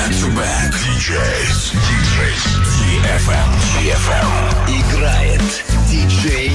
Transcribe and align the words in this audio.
Back 0.00 0.16
to 0.20 0.34
back. 0.34 0.72
DJs. 0.72 1.76
DJs. 1.76 2.42
DFM. 2.72 3.48
DFM. 3.76 4.28
Играет 4.66 5.42
диджей 5.90 6.52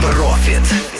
Profit. 0.00 0.95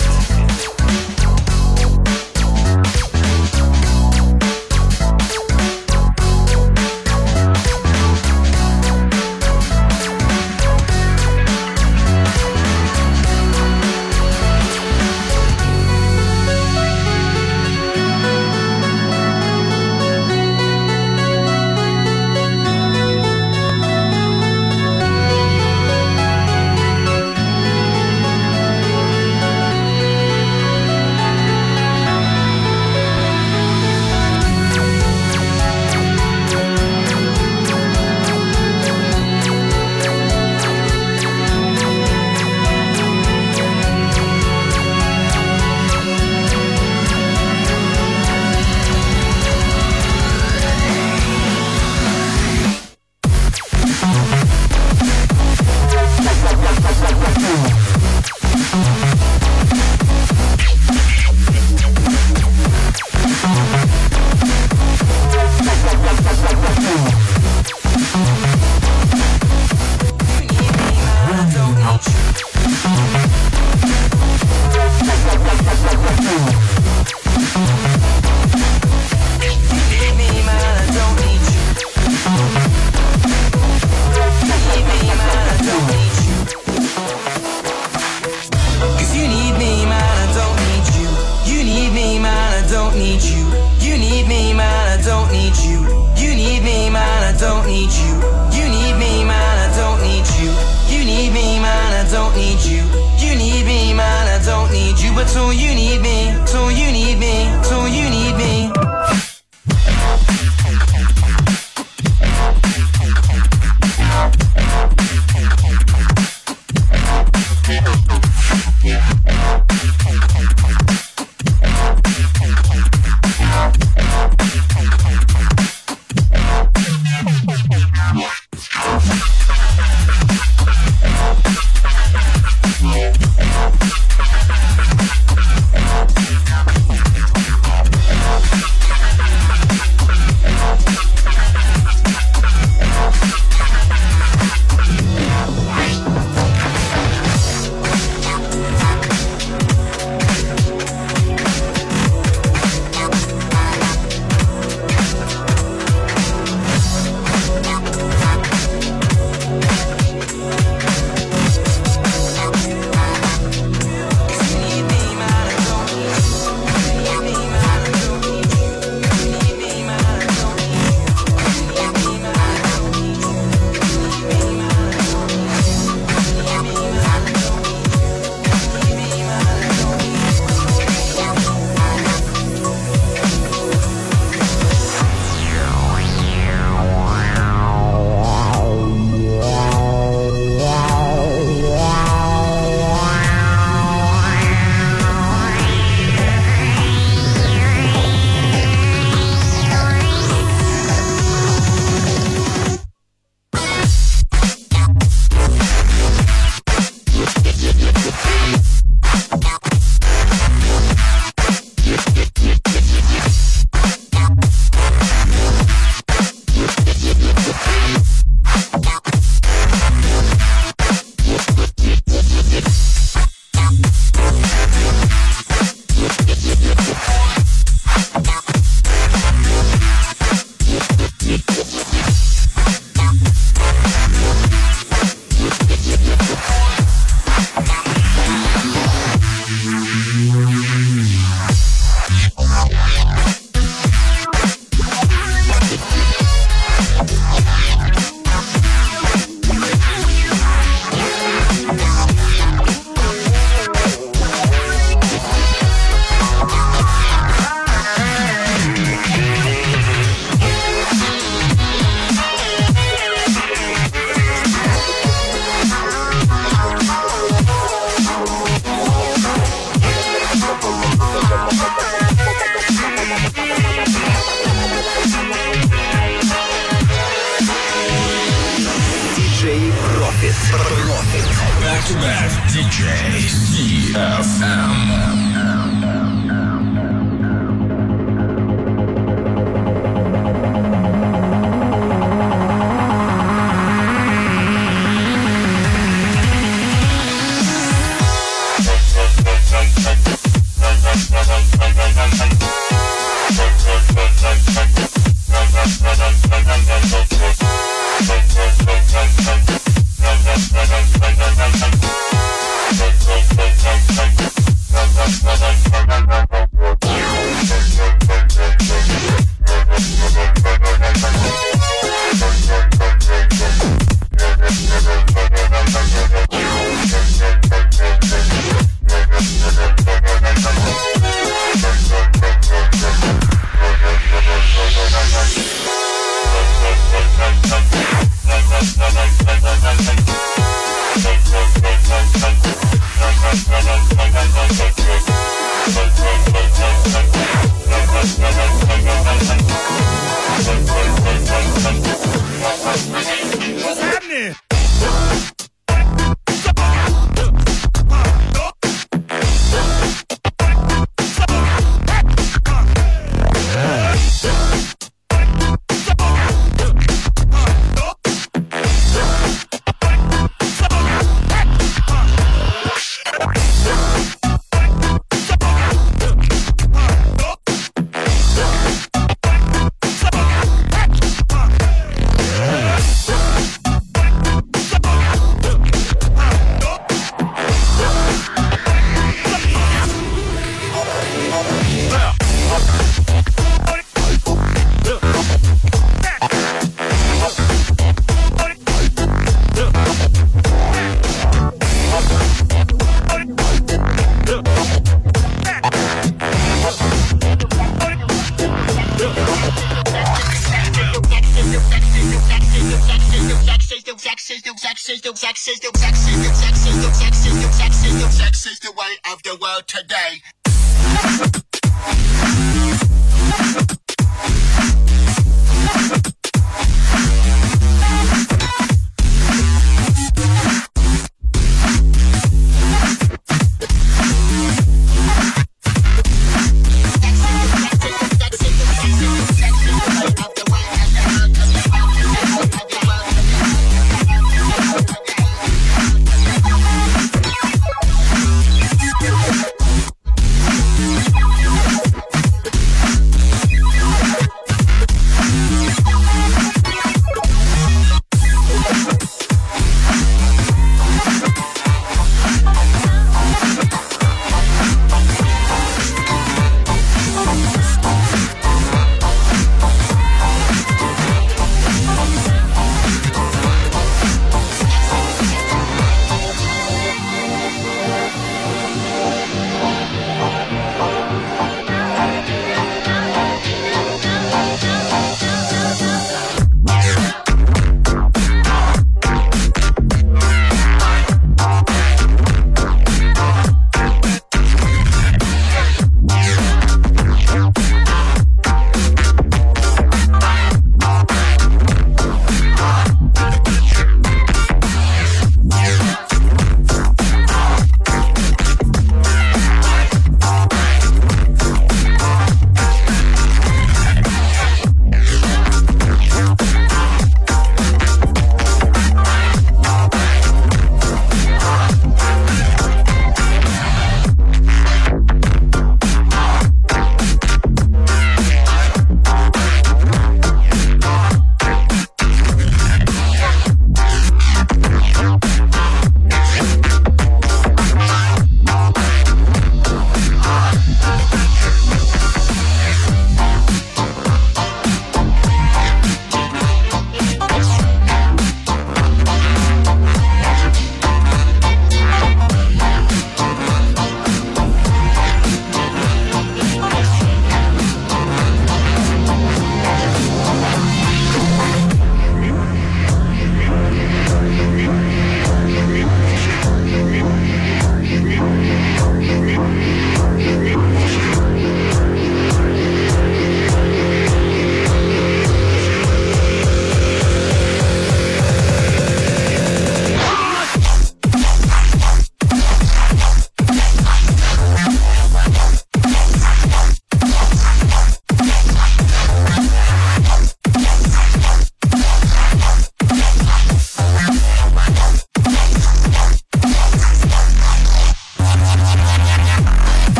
but 105.17 105.35
all 105.39 105.51
you 105.51 105.75
need 105.75 106.03
me, 106.03 106.31
All 106.55 106.71
you 106.71 106.93
need 106.93 107.06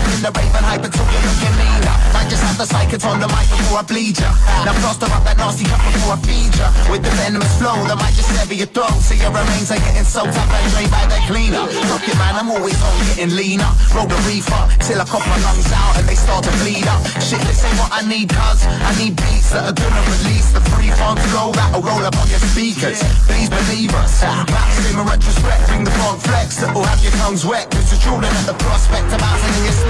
up 0.00 0.08
in 0.16 0.20
the 0.24 0.32
rave 0.32 0.54
and 0.56 0.64
hype 0.64 0.84
until 0.84 1.04
you're 1.12 1.24
looking 1.28 1.54
meaner. 1.60 1.96
I 2.16 2.24
just 2.28 2.42
have 2.42 2.56
the 2.56 2.64
psychic 2.64 3.04
on 3.04 3.20
the 3.20 3.28
mic 3.28 3.44
before 3.52 3.80
I 3.80 3.84
bleed 3.84 4.16
ya. 4.16 4.32
Now 4.64 4.72
plaster 4.80 5.08
up 5.12 5.22
that 5.28 5.36
nasty 5.36 5.68
cup 5.68 5.80
before 5.84 6.16
I 6.16 6.18
feed 6.24 6.52
ya. 6.56 6.72
With 6.88 7.04
the 7.04 7.12
venomous 7.20 7.52
flow 7.60 7.76
that 7.84 7.98
might 8.00 8.16
just 8.16 8.32
sever 8.32 8.56
your 8.56 8.70
throat. 8.72 8.96
So 9.04 9.14
your 9.14 9.32
remains 9.32 9.68
are 9.68 9.80
getting 9.80 10.08
soaked 10.08 10.36
up 10.36 10.48
and 10.48 10.64
drained 10.72 10.92
by 10.92 11.04
that 11.04 11.22
cleaner. 11.28 11.64
Fuck 11.88 12.08
it 12.08 12.16
man, 12.16 12.40
I'm 12.40 12.48
always 12.48 12.78
on 12.80 12.94
getting 13.12 13.32
leaner. 13.36 13.68
Roll 13.92 14.08
the 14.08 14.16
reefer 14.24 14.62
till 14.80 15.00
I 15.00 15.04
cough 15.04 15.26
my 15.28 15.38
lungs 15.44 15.68
out 15.72 16.00
and 16.00 16.04
they 16.08 16.16
start 16.16 16.48
to 16.48 16.52
bleed 16.64 16.88
up. 16.88 17.00
Shit, 17.20 17.42
this 17.44 17.60
ain't 17.64 17.76
what 17.76 17.92
I 17.92 18.00
need 18.08 18.32
cuz 18.32 18.64
I 18.64 18.90
need 18.96 19.16
beats 19.20 19.52
that 19.52 19.68
are 19.68 19.76
gonna 19.76 20.04
release 20.08 20.48
the 20.56 20.62
free 20.72 20.92
funk 20.96 21.20
flow 21.32 21.52
that'll 21.52 21.84
roll 21.84 22.04
up 22.04 22.16
on 22.16 22.28
your 22.32 22.40
speakers. 22.40 23.04
Please 23.28 23.52
believe 23.52 23.92
us. 24.00 24.24
Maximum 24.48 25.08
retrospect, 25.08 25.60
bring 25.68 25.84
the 25.84 25.94
funk 26.00 26.20
flex 26.24 26.56
that'll 26.56 26.84
have 26.84 27.00
your 27.04 27.12
tongues 27.20 27.44
wet. 27.44 27.68
Cause 27.70 27.92
you're 28.04 28.22
at 28.22 28.46
the 28.46 28.56
prospect 28.64 29.12
of 29.12 29.20
in 29.20 29.64
your 29.64 29.76
sleep. 29.76 29.89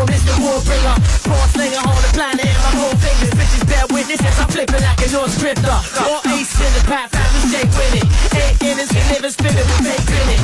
a 0.00 0.06
Mr. 0.10 0.34
Warbringer. 0.42 0.96
Four 1.22 1.44
slinger, 1.54 1.82
hold 1.82 2.02
the 2.02 2.10
planet 2.14 2.46
in 2.46 2.58
my 2.58 2.72
whole 2.78 2.96
fingers. 2.98 3.32
Bitches 3.36 3.64
bear 3.68 3.86
witnesses, 3.92 4.34
I'm 4.40 4.48
flipping 4.48 4.82
like 4.82 5.00
a 5.04 5.08
North 5.12 5.34
Drifter. 5.38 5.76
Or 6.08 6.18
ace 6.34 6.54
in 6.58 6.72
the 6.74 6.82
path, 6.88 7.10
family 7.14 7.42
shake 7.52 7.72
with 7.74 8.00
it. 8.00 8.06
Eight 8.34 8.56
innings, 8.64 8.90
we 8.90 9.00
live 9.12 9.24
and 9.24 9.34
spinning 9.34 9.66
with 9.66 9.82
fake 9.84 10.08
in 10.08 10.26
it. 10.34 10.40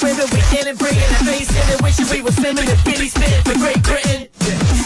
With 0.00 0.16
it, 0.16 0.28
we 0.32 0.40
killing, 0.52 0.76
bringing 0.76 1.08
the 1.12 1.20
face 1.24 1.50
in 1.52 1.64
it. 1.70 1.78
Wishing 1.80 2.08
we 2.10 2.20
were 2.20 2.34
swimming 2.34 2.66
in 2.66 2.78
Billy 2.84 3.08
spitting 3.08 3.44
for 3.46 3.56
Great 3.56 3.80
Britain. 3.84 4.28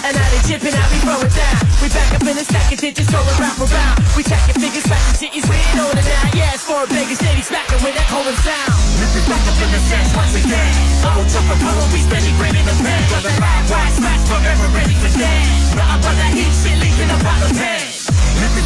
And 0.04 0.12
now 0.12 0.26
they 0.30 0.42
chipping 0.44 0.74
out, 0.76 0.88
we 0.92 0.98
throw 1.00 1.18
it 1.24 1.32
down. 1.32 1.58
We 1.80 1.88
back 1.88 2.10
up 2.12 2.24
in 2.28 2.36
the 2.36 2.44
second 2.44 2.78
digits, 2.78 3.08
going 3.08 3.24
round 3.40 3.56
for 3.56 3.68
round. 3.72 3.98
We 4.14 4.22
checking 4.22 4.60
figures, 4.60 4.84
smacking 4.84 5.16
cities, 5.16 5.44
we 5.48 5.56
ain't 5.56 5.80
on 5.80 5.96
it 5.96 6.04
now. 6.04 6.36
Yeah, 6.36 6.54
it's 6.54 6.64
for 6.64 6.84
a 6.84 6.86
bigger 6.86 7.16
city, 7.16 7.40
smacking 7.40 7.80
with 7.80 7.96
that 7.96 8.08
cold 8.12 8.28
sound. 8.44 8.93
Once 10.16 10.34
again. 10.34 10.72
Old 11.04 11.28
took 11.28 11.46
a 11.46 11.56
pull, 11.58 11.84
we 11.92 12.00
steady 12.00 12.32
bringing 12.38 12.64
the 12.64 12.76
pen. 12.82 13.00
Got 13.10 13.22
the 13.22 13.34
live 13.40 13.70
wide 13.70 13.92
smash, 13.92 14.22
forever 14.26 14.66
ready 14.74 14.94
for 14.94 15.10
dead. 15.18 15.46
But 15.74 16.14
that 16.16 16.32
heat 16.34 16.52
shit 16.54 16.78
leaking 16.78 17.10
up 17.10 17.24
out 17.24 17.48
the 17.48 17.54
pen. 17.54 17.93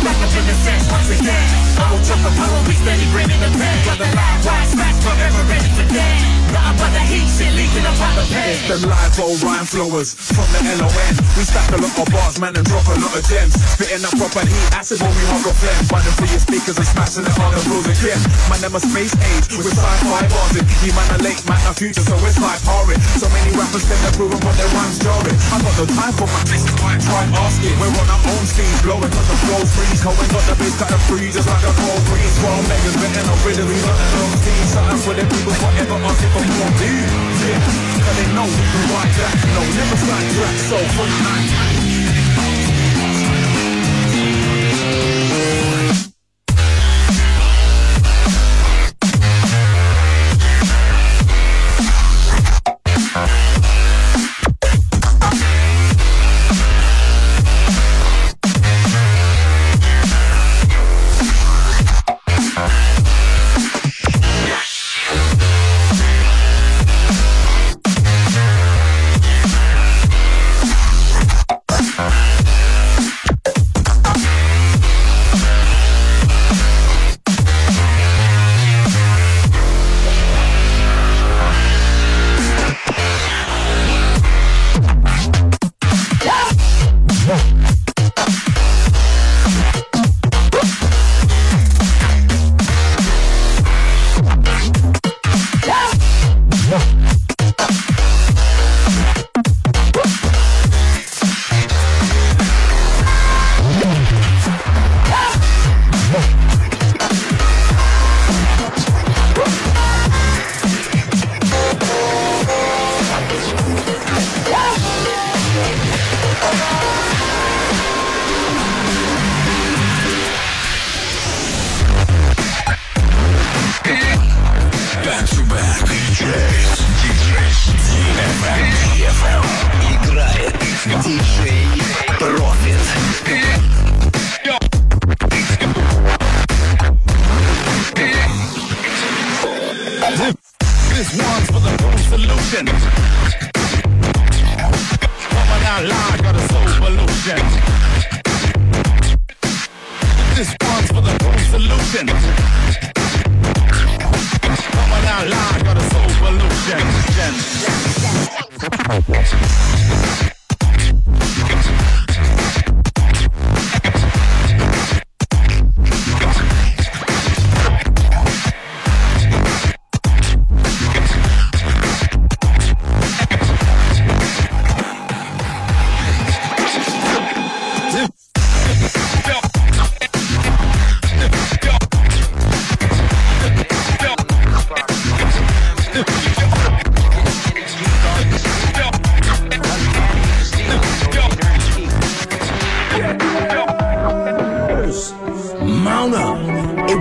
Back 0.08 0.24
up 0.24 0.32
in 0.40 0.46
the 0.48 0.56
sense 0.64 0.88
once 0.88 1.12
again. 1.12 1.68
Old 1.92 2.00
took 2.00 2.16
a 2.24 2.32
pull, 2.32 2.56
we 2.64 2.72
steady 2.80 3.04
bringing 3.12 3.36
the 3.44 3.52
pen. 3.52 3.76
Got 3.84 4.00
the 4.00 4.08
live 4.08 4.40
wide 4.40 4.68
smash, 4.72 4.96
forever 5.04 5.44
ready 5.52 5.68
for 5.76 5.84
dead. 5.84 6.16
Nothing 6.48 6.80
but 6.80 6.90
that 6.96 7.04
heat 7.12 7.28
shit 7.28 7.52
leaking 7.52 7.84
up 7.84 7.92
out 8.00 8.16
the 8.16 8.24
pen. 8.32 8.56
It's 8.56 8.64
the 8.72 8.88
live 8.88 9.12
old 9.20 9.36
rhyme 9.44 9.68
flowers 9.68 10.16
from 10.16 10.48
the 10.56 10.64
LON. 10.80 11.12
We 11.36 11.44
stack 11.44 11.68
a 11.76 11.78
lot 11.84 11.92
of 11.92 12.08
bars, 12.08 12.40
man, 12.40 12.56
and 12.56 12.64
drop 12.64 12.88
a 12.88 12.96
lot 12.96 13.12
of 13.12 13.20
gems. 13.28 13.52
Spitting 13.76 14.00
that 14.00 14.16
proper 14.16 14.48
heat 14.48 14.68
acid 14.72 14.96
when 15.04 15.12
we 15.12 15.24
hug 15.28 15.44
a 15.44 15.52
flame. 15.52 15.76
Running 15.92 16.14
through 16.16 16.32
your 16.32 16.40
speakers 16.40 16.80
and 16.80 16.88
smashing 16.88 17.28
it 17.28 17.36
on 17.36 17.52
the 17.52 17.60
rules 17.68 17.84
again. 17.84 18.16
Man, 18.48 18.64
them 18.64 18.72
a 18.72 18.80
space 18.80 19.12
age 19.12 19.60
with 19.60 19.76
sci-fi 19.76 20.24
bars. 20.24 20.56
It. 20.56 20.64
You 20.88 20.96
man 20.96 21.04
are 21.12 21.20
late, 21.20 21.44
man, 21.44 21.60
a 21.68 21.76
future, 21.76 22.00
so 22.00 22.16
it's 22.24 22.40
like 22.40 22.64
horrid. 22.64 22.96
So 23.20 23.28
many 23.28 23.52
rappers 23.52 23.84
them 23.84 24.00
they're 24.00 24.16
proving 24.16 24.40
what 24.40 24.56
their 24.56 24.72
rhymes 24.72 24.96
jarring. 25.04 25.36
I 25.52 25.60
got 25.60 25.76
no 25.76 25.84
time 25.84 26.16
for 26.16 26.24
my 26.32 26.40
this 26.48 26.64
is 26.64 26.72
why 26.80 26.96
I 26.96 26.98
try 27.04 27.28
asking. 27.44 27.76
We're 27.76 27.92
on 27.92 28.08
our 28.08 28.22
own 28.24 28.44
scenes, 28.48 28.80
blowing 28.80 29.12
cause 29.12 29.28
the 29.28 29.36
flow 29.44 29.62
freeze. 29.76 29.97
Going 29.98 30.14
got 30.30 30.46
the 30.46 30.54
bass 30.54 30.78
cut 30.78 30.92
and 30.94 31.02
free, 31.10 31.26
just 31.34 31.48
like 31.50 31.64
a 31.66 31.74
cold 31.74 32.02
breeze. 32.06 32.38
Twelve 32.38 32.62
megas, 32.70 32.94
betting 33.02 33.26
on 33.26 33.38
got 33.82 33.98
the 33.98 34.06
long 34.14 34.34
team. 34.46 34.64
Something 34.70 35.00
for 35.02 35.14
the 35.18 35.26
people, 35.26 35.54
forever 35.58 35.98
asking 36.06 36.30
for 36.30 36.44
more 36.46 36.72
dude. 36.78 37.10
Yeah, 37.42 37.58
cause 37.98 38.14
they 38.14 38.28
know 38.30 38.46
we 38.46 38.62
can 38.62 38.84
ride 38.94 39.14
that. 39.18 39.34
No, 39.58 39.60
never 39.74 39.96
slide 39.98 40.30
track, 40.38 40.56
so 40.70 40.78
for 40.94 41.87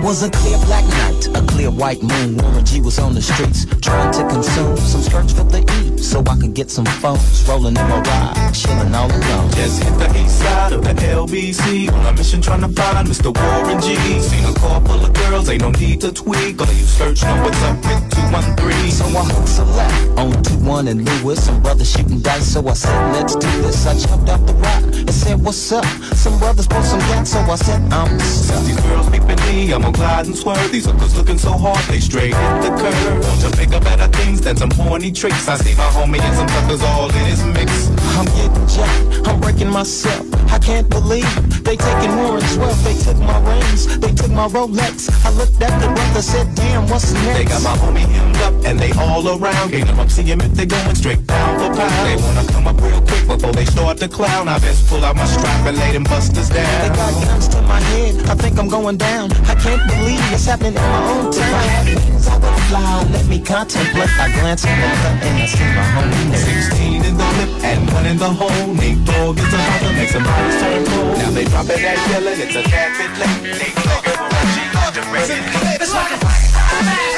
was 0.08 0.22
a 0.22 0.30
clear 0.30 0.56
black 0.64 0.86
night, 0.86 1.07
a 1.34 1.42
clear 1.46 1.70
white 1.70 2.02
moon. 2.02 2.36
Warren 2.36 2.64
G 2.64 2.80
was 2.80 2.98
on 2.98 3.14
the 3.14 3.22
streets 3.22 3.66
trying 3.80 4.12
to 4.12 4.26
consume 4.28 4.76
some 4.76 5.02
skirts 5.02 5.32
for 5.32 5.44
the 5.44 5.60
E, 5.80 5.98
so 5.98 6.20
I 6.20 6.36
could 6.38 6.54
get 6.54 6.70
some 6.70 6.86
phones 6.86 7.46
rolling 7.48 7.76
in 7.76 7.88
my 7.88 8.00
ride, 8.00 8.52
chilling 8.54 8.94
all 8.94 9.10
alone. 9.10 9.50
Just 9.52 9.82
hit 9.82 9.98
the 9.98 10.08
east 10.18 10.38
side 10.38 10.72
of 10.72 10.82
the 10.82 10.94
LBC 10.94 11.92
on 11.92 12.06
a 12.06 12.12
mission 12.12 12.40
trying 12.40 12.60
to 12.60 12.68
find 12.68 13.08
Mr. 13.08 13.34
Warren 13.34 13.80
G. 13.80 13.96
Seen 14.20 14.44
a 14.44 14.54
car 14.54 14.80
full 14.82 15.04
of 15.04 15.12
girls, 15.14 15.48
ain't 15.48 15.62
no 15.62 15.70
need 15.70 16.00
to 16.02 16.12
tweak. 16.12 16.60
All 16.60 16.66
you 16.68 16.84
search 16.84 17.22
know 17.22 17.42
what's 17.42 17.62
up 17.62 17.76
with 17.76 18.14
213. 18.14 18.90
So 18.90 19.04
I 19.06 19.22
moved 19.26 19.48
select 19.48 20.18
on 20.18 20.32
2-1 20.42 20.90
and 20.90 21.04
Lewis. 21.04 21.44
Some 21.44 21.62
brothers 21.62 21.90
shooting 21.90 22.20
dice, 22.20 22.52
so 22.52 22.66
I 22.66 22.74
said, 22.74 23.12
let's 23.12 23.34
do 23.34 23.50
this. 23.62 23.86
I 23.86 23.96
jumped 23.98 24.28
off 24.28 24.44
the 24.46 24.54
rock 24.54 24.82
and 24.82 25.10
said, 25.12 25.40
what's 25.42 25.72
up? 25.72 25.84
Some 26.14 26.38
brothers 26.38 26.68
want 26.68 26.84
some 26.84 27.00
gas, 27.00 27.30
so 27.30 27.40
I 27.40 27.56
said, 27.56 27.80
I'm 27.92 28.18
stuck. 28.20 28.64
These 28.64 28.80
girls 28.80 29.08
peeping 29.10 29.40
me, 29.46 29.72
I'm 29.72 29.82
gonna 29.82 29.96
glide 29.96 30.26
and 30.26 30.36
swerve. 30.36 30.70
These 30.72 30.86
hookers 30.86 31.17
looking 31.18 31.38
so 31.38 31.50
hard, 31.50 31.82
they 31.90 31.98
straight 31.98 32.32
hit 32.32 32.62
the 32.62 32.70
curve. 32.78 33.24
Want 33.26 33.40
to 33.40 33.50
pick 33.50 33.72
up 33.72 33.82
better 33.82 34.06
things 34.18 34.40
than 34.40 34.56
some 34.56 34.70
horny 34.70 35.10
tricks. 35.10 35.48
I 35.48 35.56
see 35.56 35.74
my 35.74 35.90
homie 35.90 36.20
and 36.20 36.36
some 36.36 36.48
suckers 36.48 36.82
all 36.82 37.08
in 37.10 37.26
his 37.26 37.42
mix. 37.44 37.97
I'm 38.18 38.26
getting 38.34 38.66
jacked, 38.66 39.28
I'm 39.28 39.40
breaking 39.40 39.70
myself. 39.70 40.26
I 40.50 40.58
can't 40.58 40.88
believe 40.88 41.28
they 41.62 41.76
taking 41.76 42.10
more 42.16 42.40
than 42.40 42.48
12. 42.56 42.82
They 42.82 42.96
took 42.98 43.18
my 43.18 43.38
rings, 43.46 43.86
they 43.98 44.12
took 44.12 44.32
my 44.32 44.48
Rolex. 44.48 45.06
I 45.24 45.30
looked 45.38 45.62
at 45.62 45.78
the 45.80 45.86
brother, 45.86 46.20
said, 46.22 46.52
damn, 46.56 46.88
what's 46.88 47.12
next? 47.12 47.38
They 47.38 47.44
got 47.44 47.62
my 47.62 47.76
homie 47.78 48.08
hemmed 48.10 48.36
up 48.38 48.54
and 48.64 48.76
they 48.80 48.90
all 48.98 49.22
around. 49.28 49.70
Them 49.70 50.00
up, 50.00 50.10
see 50.10 50.24
him 50.24 50.40
if 50.40 50.50
they 50.52 50.66
going 50.66 50.96
straight 50.96 51.24
down 51.28 51.60
for 51.60 51.78
pound. 51.78 52.06
They 52.08 52.16
wanna 52.20 52.44
come 52.50 52.66
up 52.66 52.80
real 52.82 53.00
quick 53.02 53.24
before 53.28 53.52
they 53.52 53.64
start 53.66 53.98
to 53.98 54.08
clown. 54.08 54.48
I 54.48 54.58
best 54.58 54.88
pull 54.88 55.04
out 55.04 55.14
my 55.14 55.24
strap 55.24 55.66
and 55.66 55.78
lay 55.78 55.92
them 55.92 56.02
busters 56.02 56.48
down. 56.48 56.66
They 56.82 56.96
got 56.96 57.12
guns 57.22 57.46
to 57.54 57.62
my 57.62 57.78
head, 57.78 58.28
I 58.28 58.34
think 58.34 58.58
I'm 58.58 58.68
going 58.68 58.96
down. 58.96 59.30
I 59.46 59.54
can't 59.54 59.86
believe 59.86 60.18
it's 60.32 60.46
happening 60.46 60.74
in 60.74 60.82
my 60.82 61.02
own 61.12 61.30
town. 61.30 61.38
If 61.38 61.54
I 61.54 61.62
had 61.70 61.86
wings, 61.94 62.26
I 62.26 62.34
would 62.34 62.60
fly. 62.66 63.06
Let 63.12 63.26
me 63.26 63.38
contemplate. 63.40 64.10
I 64.18 64.32
glance 64.40 64.64
at 64.64 64.74
her 64.74 65.28
and 65.28 65.38
I 65.38 65.46
see 65.46 65.70
my 65.78 65.86
homie 65.94 66.30
next. 66.30 66.66
16 66.72 67.04
in 67.04 67.16
the 67.16 67.28
lip 67.38 67.62
and 67.62 67.86
one 67.92 68.07
in 68.08 68.16
the 68.16 68.24
whole 68.24 68.74
Nate 68.74 69.04
Dogg 69.04 69.38
is 69.38 69.52
about 69.52 69.80
to 69.80 69.92
make 69.92 70.08
some 70.08 70.24
bodies 70.24 70.60
turn 70.60 70.84
cold. 70.86 71.18
Now 71.18 71.30
they 71.30 71.44
dropping 71.44 71.82
that 71.84 71.98
yelling, 72.08 72.40
it's 72.40 72.56
a 72.56 72.62
tad 72.62 72.96
bit 72.96 73.12
late. 73.20 73.60
Nate 73.60 73.76
Dogg 73.84 74.06
is 74.08 74.16
on 74.16 74.32
G, 74.54 74.64
directed. 74.96 75.44
It's 75.82 75.92
like 75.92 76.12
a 76.16 77.17